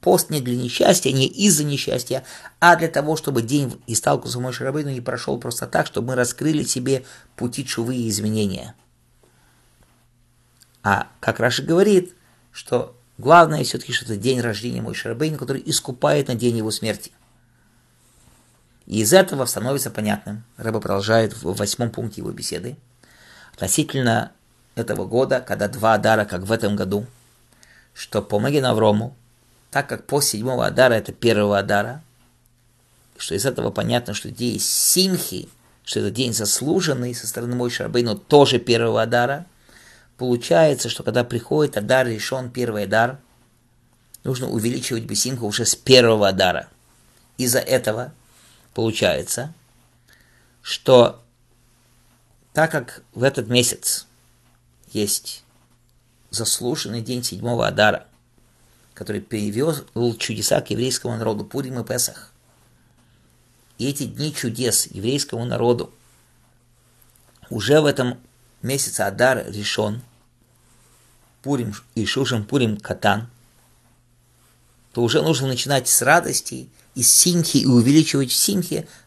Пост 0.00 0.28
не 0.28 0.40
для 0.40 0.56
несчастья, 0.56 1.10
не 1.12 1.26
из-за 1.26 1.64
несчастья, 1.64 2.24
а 2.60 2.76
для 2.76 2.88
того, 2.88 3.16
чтобы 3.16 3.42
день 3.42 3.80
и 3.86 3.94
сталкивался 3.94 4.38
мой 4.38 4.52
Шарабейну 4.52 4.90
не 4.90 5.00
прошел 5.00 5.38
просто 5.38 5.66
так, 5.66 5.86
чтобы 5.86 6.08
мы 6.08 6.14
раскрыли 6.14 6.62
себе 6.62 7.04
пути 7.36 7.64
чувы 7.64 7.96
и 7.96 8.08
изменения. 8.08 8.74
А 10.82 11.08
как 11.20 11.40
Раши 11.40 11.62
говорит, 11.62 12.14
что 12.52 12.94
Главное 13.16 13.62
все-таки, 13.62 13.92
что 13.92 14.06
это 14.06 14.16
день 14.16 14.40
рождения 14.40 14.82
мой 14.82 14.94
Шарабейна, 14.94 15.38
который 15.38 15.62
искупает 15.64 16.28
на 16.28 16.34
день 16.34 16.58
его 16.58 16.70
смерти. 16.70 17.12
И 18.86 19.00
из 19.00 19.12
этого 19.12 19.46
становится 19.46 19.90
понятным, 19.90 20.44
Рэба 20.56 20.80
продолжает 20.80 21.32
в 21.42 21.54
восьмом 21.54 21.90
пункте 21.90 22.20
его 22.20 22.32
беседы, 22.32 22.76
относительно 23.54 24.32
этого 24.74 25.04
года, 25.04 25.40
когда 25.40 25.68
два 25.68 25.94
Адара, 25.94 26.24
как 26.24 26.42
в 26.42 26.52
этом 26.52 26.76
году, 26.76 27.06
что 27.92 28.22
по 28.22 28.38
Маген 28.38 28.64
так 29.70 29.88
как 29.88 30.06
по 30.06 30.20
седьмого 30.20 30.66
Адара 30.66 30.94
это 30.94 31.12
первого 31.12 31.58
Адара, 31.58 32.02
что 33.16 33.34
из 33.34 33.46
этого 33.46 33.70
понятно, 33.70 34.14
что 34.14 34.30
день 34.30 34.60
Симхи, 34.60 35.48
что 35.84 36.00
это 36.00 36.10
день 36.10 36.32
заслуженный 36.32 37.14
со 37.14 37.26
стороны 37.26 37.56
Мой 37.56 37.70
Шарабейну, 37.70 38.16
тоже 38.16 38.58
первого 38.58 39.02
Адара– 39.02 39.46
Получается, 40.16 40.88
что 40.88 41.02
когда 41.02 41.24
приходит 41.24 41.76
Адар 41.76 42.06
решен 42.06 42.50
первый 42.50 42.86
дар, 42.86 43.18
нужно 44.22 44.48
увеличивать 44.48 45.04
бесимху 45.04 45.46
уже 45.46 45.66
с 45.66 45.74
первого 45.74 46.32
дара. 46.32 46.68
Из-за 47.36 47.58
этого 47.58 48.12
получается, 48.74 49.52
что 50.62 51.20
так 52.52 52.70
как 52.70 53.02
в 53.12 53.24
этот 53.24 53.48
месяц 53.48 54.06
есть 54.94 55.44
заслуженный 56.30 57.02
день 57.02 57.22
седьмого 57.22 57.66
Адара, 57.66 58.06
который 58.94 59.20
перевел 59.20 59.74
чудеса 60.16 60.60
к 60.60 60.70
еврейскому 60.70 61.16
народу. 61.16 61.44
Пурим 61.44 61.80
и 61.80 61.84
Песах, 61.84 62.32
и 63.78 63.88
эти 63.88 64.04
дни 64.04 64.34
чудес 64.34 64.86
еврейскому 64.86 65.44
народу. 65.44 65.92
Уже 67.50 67.80
в 67.80 67.86
этом 67.86 68.18
месяца 68.62 69.06
Адар 69.06 69.44
решен, 69.50 70.00
Пурим 71.42 71.74
и 71.94 72.06
Шушем 72.06 72.44
Пурим 72.44 72.78
Катан, 72.78 73.28
то 74.92 75.02
уже 75.02 75.22
нужно 75.22 75.48
начинать 75.48 75.88
с 75.88 76.02
радости, 76.02 76.68
из 76.94 77.12
симхи 77.12 77.58
и 77.58 77.66
увеличивать 77.66 78.30
в 78.30 78.36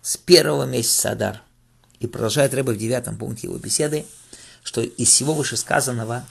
с 0.02 0.18
первого 0.18 0.66
месяца 0.66 1.12
Адар. 1.12 1.42
И 2.00 2.08
продолжает 2.08 2.54
Рэба 2.54 2.72
в 2.72 2.78
девятом 2.78 3.18
пункте 3.18 3.48
его 3.48 3.58
беседы, 3.58 4.06
что 4.68 4.82
из 4.82 5.08
всего 5.08 5.34
вышесказанного 5.34 6.26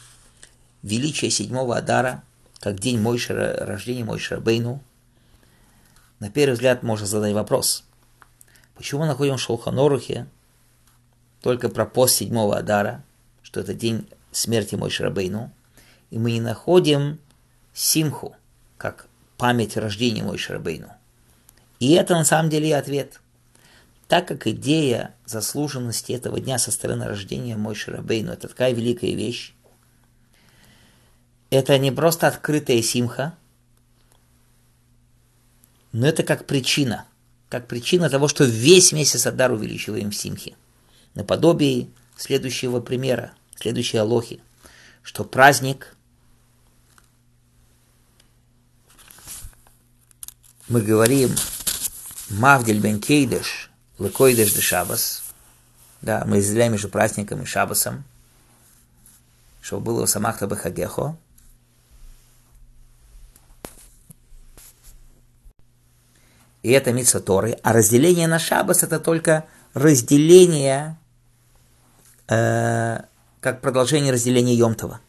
величие 0.82 1.30
седьмого 1.30 1.78
Адара, 1.78 2.22
как 2.60 2.78
день 2.78 3.00
Мойши, 3.00 3.32
рождения 3.32 4.04
Мойши 4.04 4.36
Бейну, 4.36 4.82
на 6.20 6.28
первый 6.28 6.52
взгляд 6.52 6.82
можно 6.82 7.06
задать 7.06 7.32
вопрос, 7.32 7.84
почему 8.74 9.00
мы 9.00 9.06
находим 9.06 9.38
в 9.38 9.40
Шолханорухе 9.40 10.26
только 11.40 11.70
про 11.70 11.86
пост 11.86 12.16
седьмого 12.16 12.58
Адара, 12.58 13.02
что 13.42 13.60
это 13.60 13.72
день 13.72 14.06
смерти 14.32 14.74
Мой 14.74 14.90
Шрабейну, 14.90 15.50
и 16.10 16.18
мы 16.18 16.32
не 16.32 16.42
находим 16.42 17.18
симху, 17.72 18.36
как 18.76 19.06
память 19.38 19.78
рождения 19.78 20.22
Мой 20.22 20.36
Шрабейну. 20.36 20.92
И 21.80 21.94
это 21.94 22.12
на 22.12 22.24
самом 22.24 22.50
деле 22.50 22.68
и 22.68 22.72
ответ. 22.72 23.18
Так 24.08 24.28
как 24.28 24.46
идея 24.46 25.14
заслуженности 25.24 26.12
этого 26.12 26.38
дня 26.38 26.58
со 26.58 26.70
стороны 26.70 27.06
рождения 27.06 27.56
Мой 27.56 27.74
Шрабейну– 27.74 28.32
это 28.32 28.48
такая 28.48 28.72
великая 28.72 29.14
вещь, 29.14 29.52
это 31.50 31.76
не 31.78 31.90
просто 31.90 32.28
открытая 32.28 32.82
симха, 32.82 33.36
но 35.92 36.06
это 36.06 36.22
как 36.22 36.46
причина, 36.46 37.06
как 37.48 37.66
причина 37.66 38.10
того, 38.10 38.28
что 38.28 38.44
весь 38.44 38.92
месяц 38.92 39.26
Адар 39.26 39.52
увеличиваем 39.52 40.10
в 40.10 40.16
симхе. 40.16 40.56
Наподобие 41.14 41.88
следующего 42.16 42.80
примера, 42.80 43.32
следующей 43.56 43.98
алохи, 43.98 44.40
что 45.02 45.24
праздник 45.24 45.96
мы 50.68 50.82
говорим 50.82 51.30
Мавдель 52.28 52.80
бен 52.80 53.00
Кейдеш, 53.00 53.70
Лекойдеш 53.98 54.52
де 54.52 54.60
Шабас, 54.60 55.22
да, 56.02 56.24
мы 56.26 56.36
разделяем 56.36 56.72
между 56.72 56.88
праздником 56.88 57.42
и 57.42 57.46
Шабасом, 57.46 58.04
чтобы 59.62 59.86
было 59.86 60.06
Самахта 60.06 60.46
Бехагехо, 60.46 61.16
и 66.62 66.70
это 66.70 66.92
Митса 66.92 67.20
Торы, 67.20 67.58
а 67.62 67.72
разделение 67.72 68.28
на 68.28 68.38
Шабас 68.38 68.82
это 68.82 69.00
только 69.00 69.46
разделение 69.72 70.98
э, 72.28 73.00
как 73.40 73.60
продолжение 73.60 74.12
разделения 74.12 74.54
Йомтова. 74.54 75.00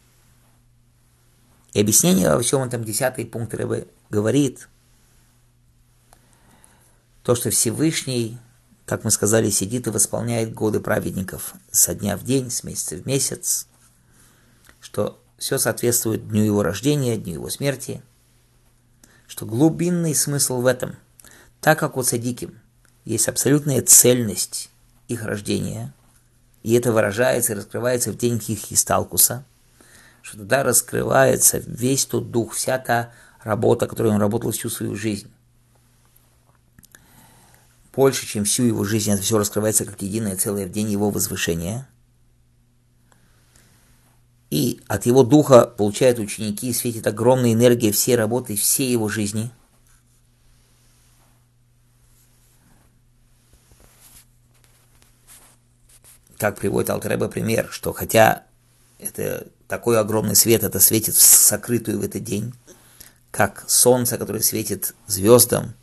И 1.72 1.80
объяснение 1.80 2.30
во 2.30 2.40
всем 2.40 2.62
этом 2.62 2.84
десятый 2.84 3.26
пункт 3.26 3.54
Рыбы 3.54 3.88
говорит, 4.08 4.68
то, 7.22 7.34
что 7.34 7.50
Всевышний, 7.50 8.38
как 8.88 9.04
мы 9.04 9.10
сказали, 9.10 9.50
сидит 9.50 9.86
и 9.86 9.90
восполняет 9.90 10.54
годы 10.54 10.80
праведников. 10.80 11.54
Со 11.70 11.94
дня 11.94 12.16
в 12.16 12.24
день, 12.24 12.50
с 12.50 12.64
месяца 12.64 12.96
в 12.96 13.06
месяц, 13.06 13.66
что 14.80 15.22
все 15.38 15.58
соответствует 15.58 16.28
дню 16.28 16.42
его 16.42 16.62
рождения, 16.62 17.16
дню 17.16 17.34
его 17.34 17.50
смерти, 17.50 18.02
что 19.26 19.46
глубинный 19.46 20.14
смысл 20.14 20.60
в 20.60 20.66
этом, 20.66 20.96
так 21.60 21.78
как 21.78 21.96
у 21.96 22.02
цадиким 22.02 22.58
есть 23.04 23.28
абсолютная 23.28 23.82
цельность 23.82 24.70
их 25.08 25.22
рождения– 25.22 25.94
и 26.62 26.74
это 26.74 26.92
выражается 26.92 27.52
и 27.52 27.56
раскрывается 27.56 28.12
в 28.12 28.16
день 28.16 28.42
их 28.46 28.72
Исталкуса, 28.72 29.44
что 30.22 30.38
тогда 30.38 30.62
раскрывается 30.62 31.62
весь 31.64 32.04
тот 32.04 32.30
дух, 32.30 32.52
вся 32.52 32.78
та 32.78 33.12
работа, 33.42 33.86
которую 33.86 34.14
он 34.14 34.20
работал 34.20 34.50
всю 34.50 34.68
свою 34.68 34.94
жизнь. 34.94 35.32
Больше, 37.98 38.28
чем 38.28 38.44
всю 38.44 38.62
его 38.62 38.84
жизнь, 38.84 39.10
это 39.10 39.22
все 39.22 39.38
раскрывается 39.38 39.84
как 39.84 40.00
единое 40.02 40.36
целое 40.36 40.66
в 40.66 40.70
день 40.70 40.88
его 40.88 41.10
возвышения. 41.10 41.88
И 44.50 44.80
от 44.86 45.04
его 45.04 45.24
духа 45.24 45.66
получают 45.66 46.20
ученики, 46.20 46.72
светит 46.72 47.08
огромная 47.08 47.54
энергия 47.54 47.90
всей 47.90 48.14
работы, 48.14 48.54
всей 48.54 48.92
его 48.92 49.08
жизни– 49.08 49.50
как 56.38 56.56
приводит 56.60 56.90
Алтареба 56.90 57.26
пример, 57.26 57.66
что 57.72 57.92
хотя 57.92 58.44
это 59.00 59.48
такой 59.66 59.98
огромный 59.98 60.36
свет, 60.36 60.62
это 60.62 60.78
светит 60.78 61.16
в 61.16 61.20
сокрытую 61.20 61.98
в 61.98 62.04
этот 62.04 62.22
день, 62.22 62.54
как 63.32 63.64
солнце, 63.68 64.18
которое 64.18 64.42
светит 64.42 64.94
звездам, 65.08 65.74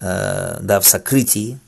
э, 0.00 0.58
да, 0.60 0.80
в 0.80 0.86
сокрытии, 0.86 1.58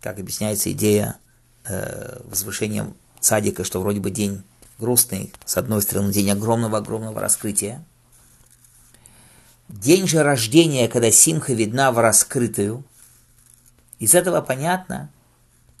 как 0.00 0.18
объясняется 0.18 0.70
идея 0.72 1.16
э, 1.64 2.20
возвышения 2.24 2.86
садика, 3.20 3.64
что 3.64 3.80
вроде 3.80 4.00
бы 4.00 4.10
день 4.10 4.42
грустный, 4.78 5.32
с 5.44 5.56
одной 5.56 5.82
стороны, 5.82 6.12
день 6.12 6.30
огромного-огромного 6.30 7.20
раскрытия. 7.20 7.84
День 9.68 10.06
же 10.06 10.22
рождения, 10.22 10.88
когда 10.88 11.10
симха 11.10 11.52
видна 11.52 11.92
в 11.92 11.98
раскрытую, 11.98 12.84
из 13.98 14.14
этого 14.14 14.40
понятно, 14.40 15.10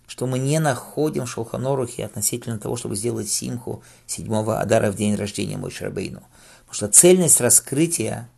что 0.06 0.26
мы 0.26 0.38
не 0.38 0.58
находим 0.58 1.26
в 1.26 1.30
Шулханорухе 1.30 2.04
относительно 2.04 2.58
того, 2.58 2.76
чтобы 2.76 2.96
сделать 2.96 3.28
симху 3.28 3.82
седьмого 4.06 4.60
Адара 4.60 4.90
в 4.90 4.96
день 4.96 5.14
рождения 5.14 5.56
Мой 5.56 5.70
Шрабейну. 5.70 6.22
Потому 6.66 6.74
что 6.74 6.88
цельность 6.88 7.40
раскрытия 7.40 8.28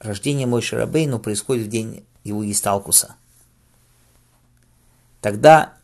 рождения 0.00 0.46
Мой 0.46 0.60
Шарабейну 0.60 1.18
происходит 1.18 1.66
в 1.66 1.70
день 1.70 2.04
его 2.24 2.50
Исталкуса. 2.50 3.16
Тогда 5.20 5.74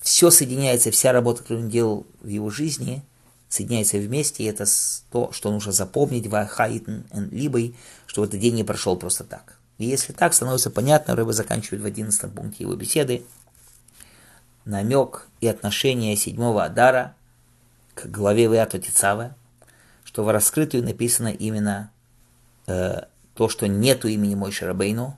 все 0.00 0.30
соединяется, 0.30 0.90
вся 0.90 1.12
работа, 1.12 1.42
которую 1.42 1.64
он 1.64 1.70
делал 1.70 2.06
в 2.20 2.28
его 2.28 2.50
жизни, 2.50 3.02
соединяется 3.48 3.98
вместе, 3.98 4.44
и 4.44 4.46
это 4.46 4.64
то, 5.10 5.32
что 5.32 5.50
нужно 5.50 5.72
запомнить 5.72 6.26
в 6.26 6.34
Ахаитн 6.34 7.00
Либой, 7.30 7.74
что 8.06 8.24
этот 8.24 8.40
день 8.40 8.54
не 8.54 8.64
прошел 8.64 8.96
просто 8.96 9.24
так. 9.24 9.58
И 9.78 9.86
если 9.86 10.12
так, 10.12 10.34
становится 10.34 10.70
понятно, 10.70 11.16
Рыба 11.16 11.32
заканчивает 11.32 11.82
в 11.82 11.86
11 11.86 12.32
пункте 12.32 12.64
его 12.64 12.74
беседы, 12.74 13.24
намек 14.64 15.28
и 15.40 15.46
отношение 15.46 16.16
седьмого 16.16 16.64
Адара 16.64 17.14
к 17.94 18.06
главе 18.06 18.46
Веату 18.46 18.78
Тицава, 18.78 19.34
что 20.04 20.24
в 20.24 20.30
раскрытую 20.30 20.84
написано 20.84 21.28
именно 21.28 21.90
э, 22.66 23.02
то, 23.34 23.48
что 23.48 23.66
нету 23.66 24.08
имени 24.08 24.34
Мой 24.34 24.52
Шарабейну, 24.52 25.16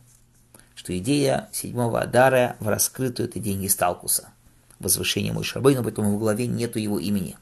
что 0.80 0.96
идея 0.96 1.50
седьмого 1.52 2.00
Адара 2.00 2.56
в 2.58 2.66
раскрытую 2.66 3.28
это 3.28 3.38
деньги 3.38 3.66
Сталкуса, 3.66 4.30
возвышение 4.78 5.30
Мой 5.30 5.44
Шарабейну, 5.44 5.82
поэтому 5.82 6.16
в 6.16 6.18
главе 6.18 6.46
нету 6.46 6.78
его 6.78 6.98
имени. 6.98 7.36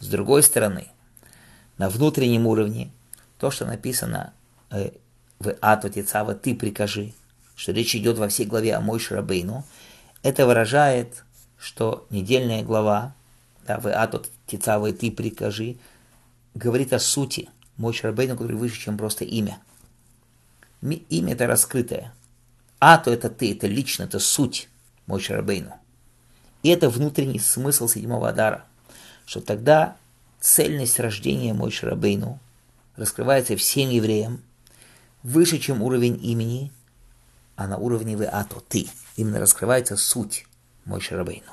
С 0.00 0.08
другой 0.08 0.42
стороны, 0.42 0.88
на 1.78 1.88
внутреннем 1.88 2.46
уровне, 2.46 2.90
то, 3.38 3.50
что 3.50 3.64
написано 3.64 4.34
э, 4.70 4.90
в 5.38 5.56
Ату 5.62 5.88
Тицава 5.88 6.34
«ты 6.34 6.54
прикажи», 6.54 7.14
что 7.56 7.72
речь 7.72 7.96
идет 7.96 8.18
во 8.18 8.28
всей 8.28 8.44
главе 8.44 8.74
о 8.74 8.82
Мой 8.82 8.98
Шарабейну, 8.98 9.64
это 10.22 10.46
выражает, 10.46 11.24
что 11.58 12.06
недельная 12.10 12.62
глава, 12.62 13.14
да, 13.66 13.80
в 13.80 13.90
Ату 13.90 14.26
Тицава 14.46 14.92
«ты 14.92 15.10
прикажи», 15.10 15.78
говорит 16.54 16.92
о 16.92 16.98
сути 16.98 17.48
Мой 17.78 17.94
Шарабейну, 17.94 18.36
который 18.36 18.58
выше, 18.58 18.78
чем 18.78 18.98
просто 18.98 19.24
имя. 19.24 19.58
Имя 20.82 21.32
это 21.32 21.46
раскрытое. 21.46 22.12
Ату 22.80 23.10
это 23.10 23.28
ты, 23.28 23.52
это 23.52 23.66
лично, 23.66 24.04
это 24.04 24.18
суть 24.18 24.68
Мой 25.06 25.20
Шарабейну. 25.20 25.74
И 26.62 26.68
это 26.68 26.88
внутренний 26.88 27.38
смысл 27.38 27.88
седьмого 27.88 28.28
Адара, 28.28 28.64
что 29.26 29.40
тогда 29.40 29.96
цельность 30.40 31.00
рождения 31.00 31.54
Мой 31.54 31.70
Шарабейну 31.70 32.38
раскрывается 32.96 33.56
всем 33.56 33.90
евреям, 33.90 34.42
выше, 35.22 35.58
чем 35.58 35.82
уровень 35.82 36.18
имени, 36.22 36.72
а 37.56 37.66
на 37.66 37.76
уровне 37.76 38.16
вы 38.16 38.26
ато, 38.26 38.60
ты. 38.60 38.88
Именно 39.16 39.40
раскрывается 39.40 39.96
суть 39.96 40.46
Мой 40.84 41.00
Шарабейну. 41.00 41.52